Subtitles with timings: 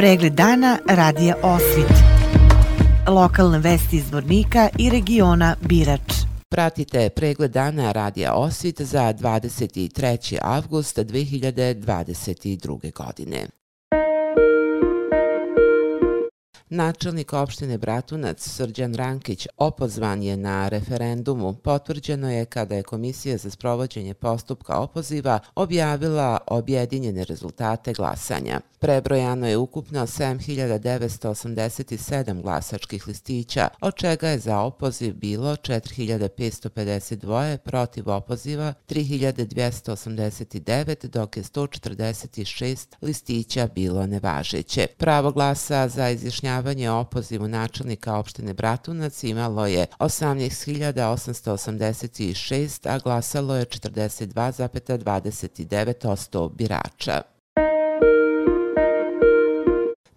[0.00, 1.92] Pregled dana radija Osvit.
[3.08, 6.12] Lokalne vesti iz Vornika i regiona Birač.
[6.48, 10.38] Pratite pregled dana radija Osvit za 23.
[10.42, 12.92] avgust 2022.
[12.92, 13.59] godine.
[16.72, 21.54] Načelnik opštine Bratunac Srđan Rankić opozvan je na referendumu.
[21.54, 28.60] Potvrđeno je kada je Komisija za sprovođenje postupka opoziva objavila objedinjene rezultate glasanja.
[28.78, 38.74] Prebrojano je ukupno 7987 glasačkih listića, od čega je za opoziv bilo 4552, protiv opoziva
[38.88, 44.86] 3289, dok je 146 listića bilo nevažeće.
[44.98, 46.59] Pravo glasa za izjašnjavanje
[47.00, 57.22] opozivu načelnika opštine Bratunac imalo je 18.886, a glasalo je 42,29% birača.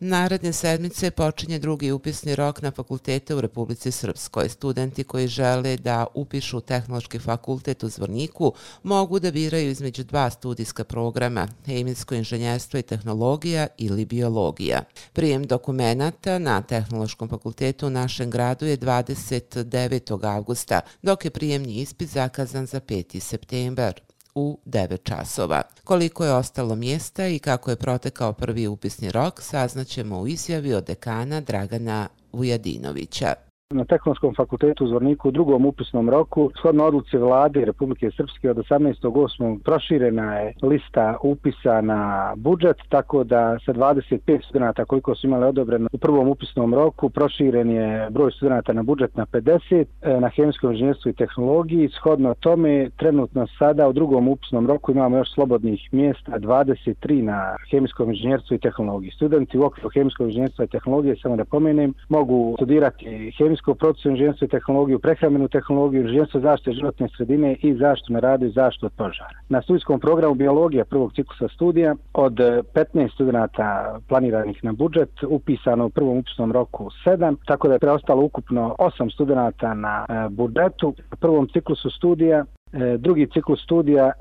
[0.06, 4.50] Naredne sedmice počinje drugi upisni rok na fakultete u Republici Srpskoj.
[4.50, 10.84] Studenti koji žele da upišu tehnološki fakultet u Zvorniku mogu da biraju između dva studijska
[10.84, 14.82] programa, hemijsko inženjerstvo i tehnologija ili biologija.
[15.14, 20.36] Prijem dokumenta na tehnološkom fakultetu u našem gradu je 29.
[20.36, 23.20] augusta, dok je prijemni ispit zakazan za 5.
[23.20, 24.02] septembar
[24.36, 25.62] u 9 časova.
[25.84, 30.84] Koliko je ostalo mjesta i kako je protekao prvi upisni rok, saznaćemo u izjavi od
[30.84, 33.34] dekana Dragana Vujadinovića
[33.74, 36.52] na Tehnološkom fakultetu u Zvorniku u drugom upisnom roku.
[36.60, 39.60] Shodno odluci vlade Republike Srpske od 18.8.
[39.64, 45.90] proširena je lista upisa na budžet, tako da sa 25 studenta koliko su imali odobreno
[45.94, 50.72] u prvom upisnom roku, proširen je broj studenta na budžet na 50 e, na hemijskom
[50.72, 51.90] inženjerstvu i tehnologiji.
[51.90, 58.10] Shodno tome, trenutno sada u drugom upisnom roku imamo još slobodnih mjesta 23 na hemijskom
[58.10, 59.12] inženjerstvu i tehnologiji.
[59.12, 64.10] Studenti u okviru hemijskog inženjerstva i tehnologije, samo da pomenem, mogu studirati hemijsko hemijsko procesu
[64.10, 68.86] inženjerstvo i tehnologiju, prehramenu tehnologiju, inženjerstvo zaštite životne sredine i zaštitu na radu i zaštitu
[68.86, 69.40] od požara.
[69.50, 75.86] Na studijskom programu biologija prvog ciklusa studija od e, 15 studenta planiranih na budžet upisano
[75.86, 80.94] u prvom upisnom roku 7, tako da je preostalo ukupno 8 studenta na e, budžetu.
[81.14, 84.12] U prvom ciklusu studija, e, drugi ciklus studija,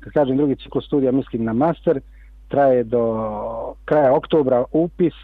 [0.00, 2.00] kad kažem drugi ciklus studija, mislim na master,
[2.48, 5.14] traje do kraja oktobra upis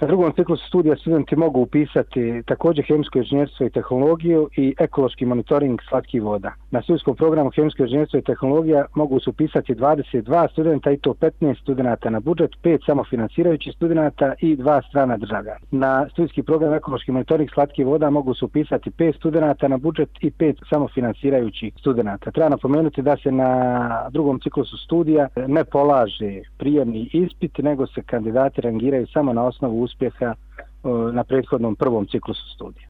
[0.00, 5.80] Na drugom ciklusu studija studenti mogu upisati također hemijsko inženjerstvo i tehnologiju i ekološki monitoring
[5.88, 6.52] slatkih voda.
[6.70, 11.60] Na studijskom programu hemijsko inženjerstvo i tehnologija mogu se upisati 22 studenta i to 15
[11.62, 15.56] studenta na budžet, 5 samofinansirajućih studenta i 2 strana državlja.
[15.70, 20.30] Na studijski program ekološki monitoring slatkih voda mogu se upisati 5 studenta na budžet i
[20.30, 22.30] 5 samofinansirajućih studenta.
[22.30, 28.60] Treba napomenuti da se na drugom ciklusu studija ne polaže prijemni ispit, nego se kandidati
[28.60, 30.34] rangiraju samo na osnovu uspjeha
[31.12, 32.87] na prethodnom prvom ciklusu studija.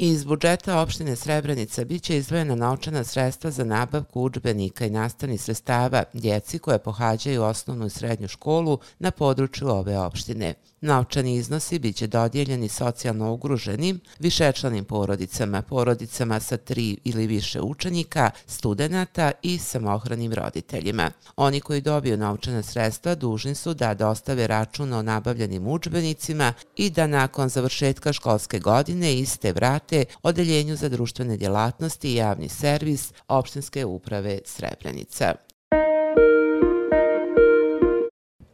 [0.00, 6.58] Iz budžeta opštine Srebrenica biće izdvojena naučana sredstva za nabavku učbenika i nastavnih sredstava djeci
[6.58, 10.54] koje pohađaju osnovnu i srednju školu na području ove opštine.
[10.80, 19.32] Naučani iznosi biće dodijeljeni socijalno ugruženim, višečlanim porodicama, porodicama sa tri ili više učenika, studenta
[19.42, 21.10] i samohranim roditeljima.
[21.36, 27.06] Oni koji dobiju naučana sredstva dužni su da dostave račun o nabavljenim učbenicima i da
[27.06, 29.87] nakon završetka školske godine iste vrate
[30.22, 35.34] Odeljenju za društvene djelatnosti i javni servis opštinske uprave Srebrenica.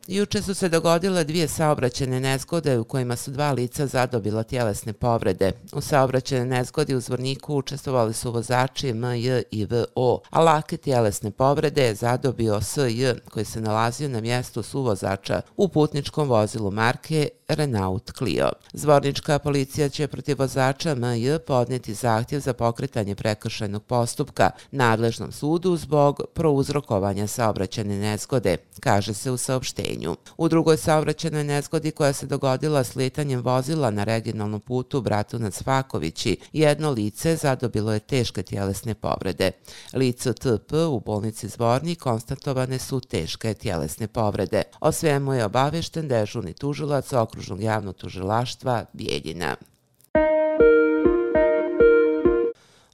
[0.06, 5.52] Juče su se dogodile dvije saobraćene nezgode u kojima su dva lica zadobila tjelesne povrede.
[5.72, 11.82] U saobraćene nezgodi u Zvorniku učestvovali su vozači MJ i VO, a lake tjelesne povrede
[11.82, 18.50] je zadobio SJ koji se nalazio na mjestu suvozača u putničkom vozilu marke Renault Clio.
[18.72, 26.20] Zvornička policija će protiv vozača MJ podnijeti zahtjev za pokretanje prekršajnog postupka nadležnom sudu zbog
[26.34, 29.93] prouzrokovanja saobraćene nezgode, kaže se u saopštenju.
[30.36, 36.90] U drugoj saobraćenoj nezgodi koja se dogodila sletanjem vozila na regionalnom putu Bratunac Fakovići, jedno
[36.90, 39.50] lice zadobilo je teške tjelesne povrede.
[39.92, 44.62] Lice TP u bolnici Zvornik konstatovane su teške tjelesne povrede.
[44.80, 49.56] O svemu je obavešten dežurni tužilac okružnog javnog tužilaštva Bijeljina.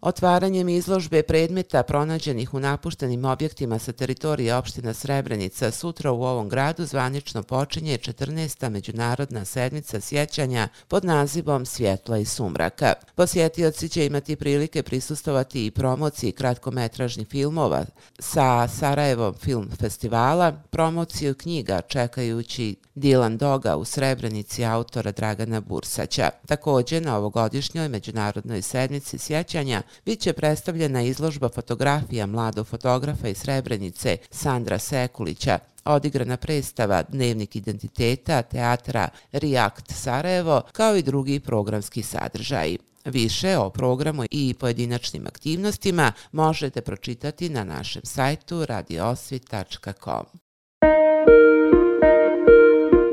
[0.01, 6.85] Otvaranjem izložbe predmeta pronađenih u napuštenim objektima sa teritorije opština Srebrenica sutra u ovom gradu
[6.85, 8.69] zvanično počinje 14.
[8.69, 12.93] Međunarodna sedmica sjećanja pod nazivom Svjetla i sumraka.
[13.15, 17.85] Posjetioci će imati prilike prisustovati i promociji kratkometražnih filmova
[18.19, 26.31] sa Sarajevom film festivala, promociju knjiga čekajući Dilan Doga u Srebrenici autora Dragana Bursaća.
[26.47, 34.17] Također na ovogodišnjoj Međunarodnoj sedmici sjećanja bit će predstavljena izložba fotografija mladog fotografa iz Srebrenice
[34.31, 42.79] Sandra Sekulića, odigrana predstava Dnevnik identiteta teatra React Sarajevo, kao i drugi programski sadržaji.
[43.05, 50.25] Više o programu i pojedinačnim aktivnostima možete pročitati na našem sajtu radiosvit.com.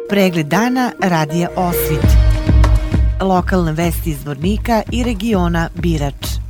[0.09, 2.12] Pregled dana radija Osvit.
[3.21, 6.46] Lokalne vesti iz Vornika i regiona Birač.